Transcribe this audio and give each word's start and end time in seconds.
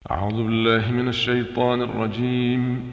أعوذ 0.00 0.32
بالله 0.32 0.90
من 0.92 1.08
الشيطان 1.08 1.82
الرجيم. 1.82 2.92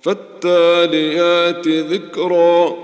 فالتاليات 0.00 1.68
ذكرا. 1.68 2.83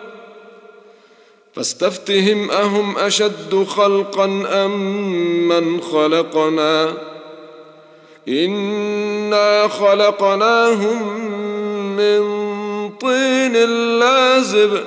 فاستفتهم 1.55 2.51
أهم 2.51 2.97
أشد 2.97 3.63
خلقا 3.63 4.25
أم 4.65 5.47
من 5.47 5.81
خلقنا؟ 5.81 6.93
إنا 8.27 9.67
خلقناهم 9.67 11.27
من 11.95 12.21
طين 12.89 13.53
لازب. 13.99 14.83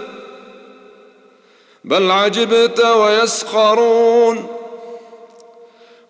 بل 1.85 2.11
عجبت 2.11 2.81
ويسخرون. 2.81 4.47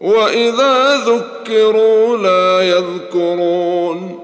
وإذا 0.00 0.96
ذكروا 0.96 2.16
لا 2.16 2.68
يذكرون. 2.68 4.23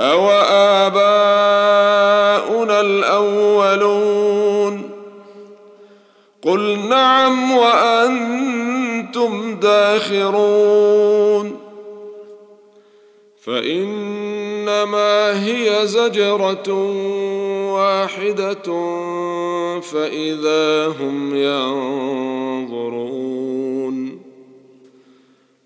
أو 0.00 0.30
آباؤنا 0.86 2.80
الأولون 2.80 4.50
قل 6.42 6.78
نعم 6.88 7.52
وأنتم 7.52 9.54
داخرون 9.54 11.60
فإنما 13.42 15.46
هي 15.46 15.86
زجرة 15.86 16.72
واحدة 17.72 18.62
فإذا 19.80 20.86
هم 20.86 21.36
ينظرون 21.36 23.00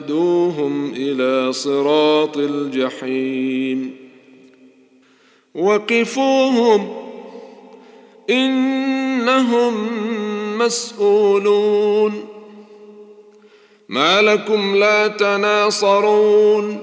فاهدوهم 0.00 0.92
إلى 0.96 1.52
صراط 1.52 2.36
الجحيم. 2.36 3.96
وقفوهم 5.54 6.88
إنهم 8.30 9.74
مسؤولون. 10.58 12.24
ما 13.88 14.22
لكم 14.22 14.76
لا 14.76 15.08
تناصرون 15.08 16.78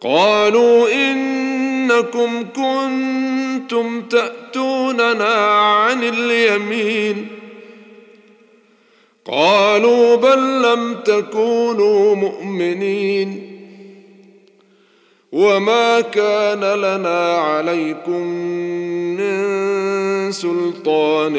قالوا 0.00 0.88
إنكم 0.92 2.44
كنتم 2.56 4.02
تأتوننا 4.02 5.34
عن 5.60 6.02
اليمين. 6.02 7.28
قالوا 9.24 10.16
بل 10.16 10.62
لم 10.62 10.94
تكونوا 10.94 12.14
مؤمنين. 12.14 13.56
وما 15.32 16.00
كان 16.00 16.60
لنا 16.60 17.36
عليكم 17.36 18.22
من 19.16 19.85
سلطان 20.42 21.36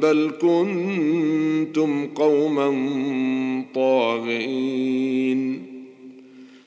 بل 0.00 0.30
كنتم 0.40 2.06
قوما 2.06 2.68
طاغين. 3.74 5.40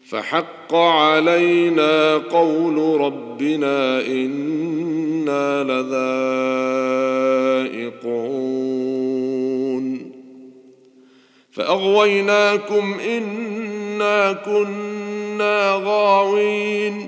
فحق 0.06 0.76
علينا 0.76 2.18
قول 2.18 3.02
ربنا 3.02 4.08
إنا 4.08 5.64
لذائقون. 5.64 5.84
فأغويناكم 11.52 12.96
إنا 13.18 14.34
كنا 14.34 15.82
غاوين. 15.86 17.08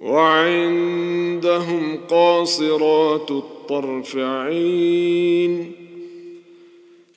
وعندهم 0.00 1.98
قاصرات 2.08 3.30
الطرف 3.30 4.16
عين 4.16 5.72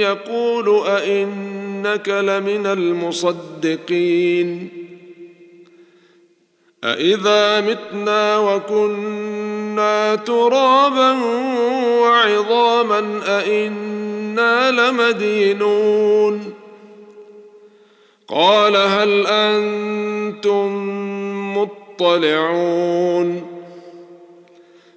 يقول 0.00 0.86
أئنك 0.86 2.08
لمن 2.08 2.66
المصدقين 2.66 4.68
أإذا 6.84 7.60
متنا 7.60 8.38
وكنا 8.38 10.14
ترابا 10.14 11.12
وعظاما 12.00 13.20
أئنا 13.38 14.70
لمدينون 14.70 16.54
قال 18.28 18.76
هل 18.76 19.26
أنتم 19.26 20.68
مطلعون 21.58 23.53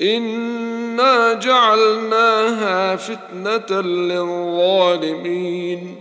أنا 0.00 1.34
جعلناها 1.34 2.96
فتنه 2.96 3.80
للظالمين. 3.80 5.96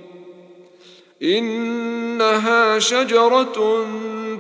انها 1.24 2.80
شجره 2.80 3.86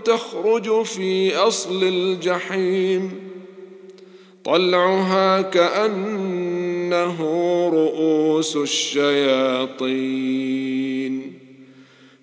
تخرج 0.06 0.83
في 0.83 1.36
اصل 1.36 1.83
الجحيم. 1.83 3.31
طلعها 4.44 5.42
كانه 5.42 7.22
رؤوس 7.74 8.55
الشياطين. 8.55 10.22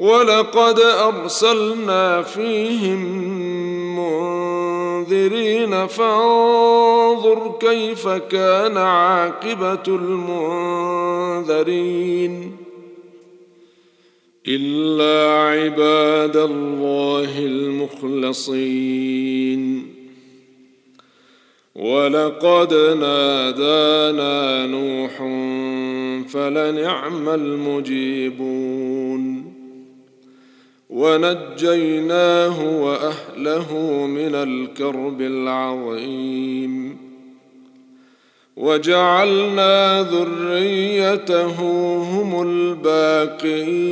ولقد 0.00 0.80
أرسلنا 0.80 2.22
فيهم 2.22 3.00
منذرين 4.00 5.86
فانظر 5.86 7.58
كيف 7.60 8.08
كان 8.08 8.76
عاقبة 8.76 9.82
المنذرين 11.48 11.80
إلا 14.48 15.40
عباد 15.40 16.36
الله 16.36 17.38
المخلصين 17.38 18.80
ولقد 21.74 22.74
نادانا 22.74 24.66
نوح 24.66 25.16
فلنعم 26.28 27.28
المجيبون 27.28 28.70
ونجيناه 30.90 32.82
وأهله 32.82 33.74
من 34.06 34.34
الكرب 34.34 35.20
العظيم. 35.20 36.96
وجعلنا 38.56 40.02
ذريته 40.02 41.60
هم 41.96 42.42
الباقين. 42.42 43.90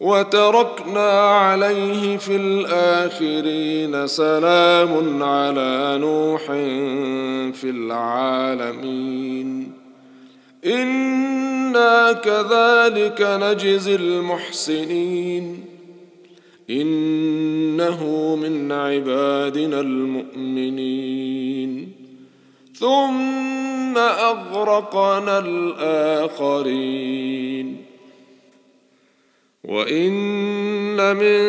وتركنا 0.00 1.20
عليه 1.20 2.16
في 2.16 2.36
الآخرين 2.36 4.06
سلام 4.06 5.22
على 5.22 5.98
نوح 6.00 6.42
في 7.60 7.70
العالمين. 7.70 9.83
أنا 10.66 12.12
كذلك 12.12 13.20
نجزي 13.20 13.94
المحسنين 13.94 15.64
انه 16.70 18.36
من 18.36 18.72
عبادنا 18.72 19.80
المؤمنين 19.80 21.24
ثم 22.74 23.98
اغرقنا 23.98 25.38
الاخرين 25.38 27.04
وان 29.64 31.16
من 31.16 31.44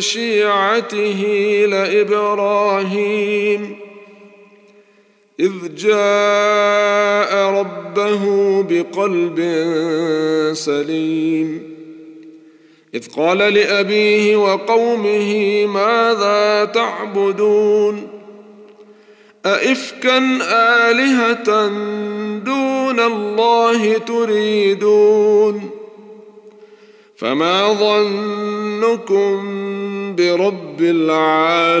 شيعته 0.00 1.24
لابراهيم 1.68 3.40
إذ 5.40 5.52
جاء 5.76 7.50
ربه 7.50 8.22
بقلب 8.62 9.38
سليم. 10.52 11.62
إذ 12.94 13.08
قال 13.16 13.38
لأبيه 13.38 14.36
وقومه 14.36 15.66
ماذا 15.66 16.64
تعبدون؟ 16.64 18.08
أئفكا 19.46 20.18
آلهة 20.90 21.68
دون 22.38 23.00
الله 23.00 23.98
تريدون؟ 23.98 25.70
فما 27.16 27.72
ظنكم 27.72 29.36
برب 30.16 30.80
العالمين؟ 30.80 31.80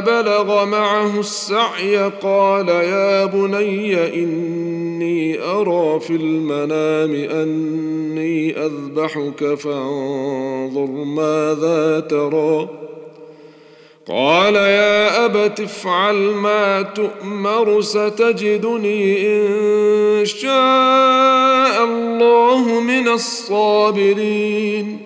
بلغ 0.00 0.64
معه 0.64 1.20
السعي 1.20 1.96
قال 2.22 2.68
يا 2.68 3.24
بني 3.24 4.14
إني 4.14 5.40
أرى 5.40 6.00
في 6.00 6.10
المنام 6.10 7.14
أني 7.40 8.58
أذبحك 8.58 9.54
فانظر 9.54 10.90
ماذا 11.04 12.00
ترى. 12.00 12.68
قال 14.08 14.54
يا 14.54 15.24
ابت 15.24 15.60
افعل 15.60 16.14
ما 16.14 16.82
تؤمر 16.82 17.80
ستجدني 17.80 19.26
إن 19.26 20.24
شاء 20.24 21.84
الله 21.84 22.80
من 22.80 23.08
الصابرين. 23.08 25.05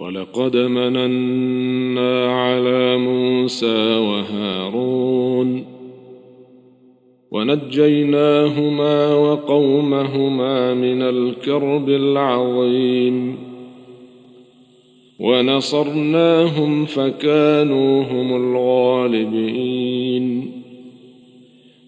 ولقد 0.00 0.56
مننا 0.56 2.32
على 2.32 2.96
موسى 2.96 3.96
وهارون 3.96 5.64
ونجيناهما 7.30 9.14
وقومهما 9.14 10.74
من 10.74 11.02
الكرب 11.02 11.88
العظيم 11.88 13.36
ونصرناهم 15.20 16.84
فكانوا 16.84 18.02
هم 18.02 18.36
الغالبين 18.36 19.80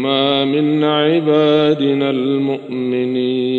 انهما 0.00 0.44
من 0.44 0.84
عبادنا 0.84 2.10
المؤمنين 2.10 3.50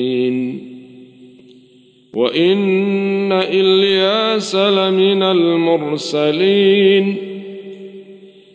وان 2.14 3.32
الياس 3.32 4.56
لمن 4.56 5.24
المرسلين 5.24 7.16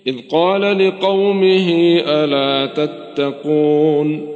اذ 0.06 0.14
قال 0.30 0.88
لقومه 0.88 2.00
الا 2.06 2.66
تتقون 2.66 4.35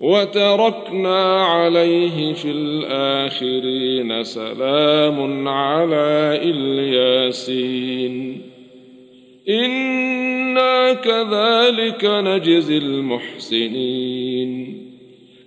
وتركنا 0.00 1.44
عليه 1.44 2.32
في 2.32 2.50
الآخرين 2.50 4.24
سلام 4.24 5.48
على 5.48 6.40
إلياسين. 6.42 8.42
إنا 9.48 10.92
كذلك 10.92 12.04
نجزي 12.04 12.78
المحسنين. 12.78 14.78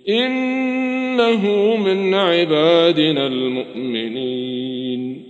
إنه 0.08 1.76
من 1.76 2.14
عبادنا 2.14 3.26
المؤمنين. 3.26 5.24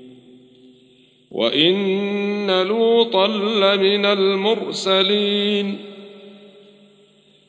وإن 1.31 2.67
لوطا 2.67 3.27
لمن 3.27 4.07
المرسلين. 4.07 5.90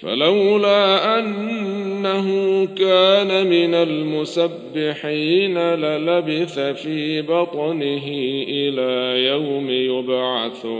فلولا 0.00 1.18
أنه 1.18 2.26
كان 2.66 3.46
من 3.46 3.74
المسبحين 3.74 5.58
للبث 5.58 6.58
في 6.58 7.22
بطنه 7.22 8.08
إلى 8.48 9.24
يوم 9.26 9.70
يبعثون. 9.70 10.78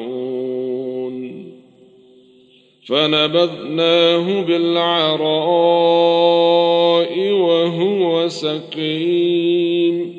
فنبذناه 2.87 4.42
بالعراء 4.42 5.18
وهو 7.31 8.28
سقيم. 8.28 10.18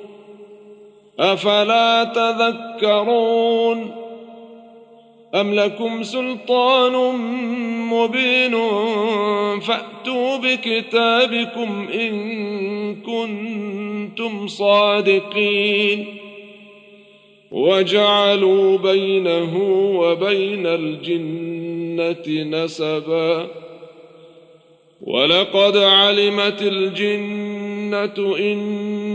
أفلا 1.19 2.03
تذكرون 2.03 3.91
أم 5.35 5.53
لكم 5.53 6.03
سلطان 6.03 7.15
مبين 7.89 8.51
فأتوا 9.59 10.37
بكتابكم 10.37 11.87
إن 11.93 12.95
كنتم 12.95 14.47
صادقين 14.47 16.05
وجعلوا 17.51 18.77
بينه 18.77 19.57
وبين 19.99 20.67
الجنة 20.67 22.43
نسبا 22.43 23.47
ولقد 25.01 25.77
علمت 25.77 26.61
الجنة 26.61 28.35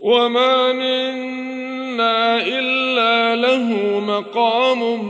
وما 0.00 0.72
منا 0.72 2.42
الا 2.46 3.36
له 3.36 4.00
مقام 4.00 5.04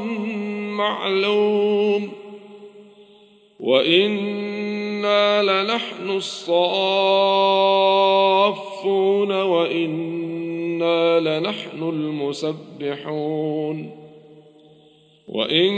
معلوم 0.77 2.13
وان 3.61 4.41
وإنا 5.01 5.43
لنحن 5.43 6.11
الصافون 6.11 6.53
وإنا 9.33 11.21
لنحن 11.21 11.83
المسبحون 11.83 13.21
وإن 15.31 15.71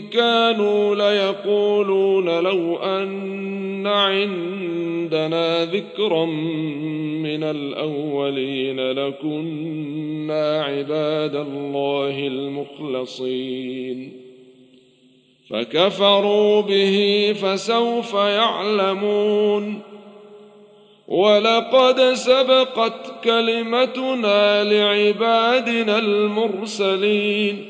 كانوا 0.00 0.94
ليقولون 0.94 2.42
لو 2.42 2.76
أن 2.76 3.86
عندنا 3.86 5.64
ذكرا 5.64 6.24
من 6.24 7.42
الأولين 7.42 8.90
لكنا 8.90 10.62
عباد 10.62 11.36
الله 11.36 12.26
المخلصين. 12.26 14.12
فكفروا 15.50 16.60
به 16.60 17.32
فسوف 17.42 18.14
يعلمون. 18.14 19.80
ولقد 21.08 22.00
سبقت 22.00 23.24
كلمتنا 23.24 24.64
لعبادنا 24.64 25.98
المرسلين. 25.98 27.69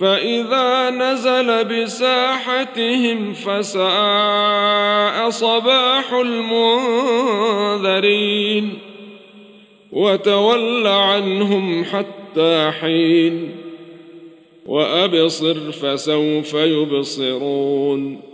فإذا 0.00 0.90
نزل 0.90 1.64
بساحتهم 1.64 3.32
فساء 3.32 5.30
صباح 5.30 6.12
المنذرين 7.42 8.78
وتول 9.92 10.86
عنهم 10.86 11.84
حتى 11.84 12.70
حين 12.80 13.56
وأبصر 14.66 15.72
فسوف 15.72 16.54
يبصرون 16.54 18.33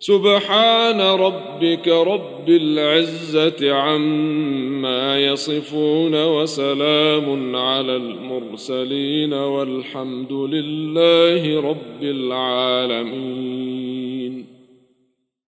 سبحان 0.00 1.00
ربك 1.00 1.88
رب 1.88 2.48
العزة 2.48 3.74
عما 3.74 5.20
يصفون 5.20 6.24
وسلام 6.24 7.56
على 7.56 7.96
المرسلين 7.96 9.34
والحمد 9.34 10.32
لله 10.32 11.60
رب 11.60 12.02
العالمين. 12.02 14.07